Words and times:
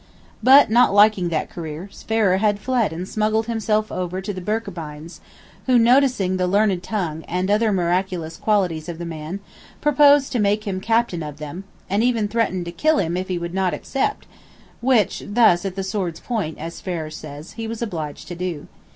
But, 0.41 0.71
not 0.71 0.95
liking 0.95 1.29
that 1.29 1.51
career, 1.51 1.87
Sverrir 1.91 2.39
had 2.39 2.57
fled 2.57 2.91
and 2.91 3.07
smuggled 3.07 3.45
himself 3.45 3.91
over 3.91 4.19
to 4.19 4.33
the 4.33 4.41
Birkebeins; 4.41 5.19
who, 5.67 5.77
noticing 5.77 6.37
the 6.37 6.47
learned 6.47 6.81
tongue, 6.81 7.23
and 7.27 7.51
other 7.51 7.71
miraculous 7.71 8.35
qualities 8.35 8.89
of 8.89 8.97
the 8.97 9.05
man, 9.05 9.41
proposed 9.79 10.31
to 10.31 10.39
make 10.39 10.63
him 10.65 10.81
Captain 10.81 11.21
of 11.21 11.37
them; 11.37 11.65
and 11.87 12.03
even 12.03 12.27
threatened 12.27 12.65
to 12.65 12.71
kill 12.71 12.97
him 12.97 13.15
if 13.15 13.27
he 13.27 13.37
would 13.37 13.53
not 13.53 13.75
accept, 13.75 14.25
which 14.81 15.21
thus 15.23 15.65
at 15.65 15.75
the 15.75 15.83
sword's 15.83 16.19
point, 16.19 16.57
as 16.57 16.81
Sverrir 16.81 17.11
says, 17.13 17.51
he 17.51 17.67
was 17.67 17.83
obliged 17.83 18.27
to 18.29 18.33
do. 18.35 18.65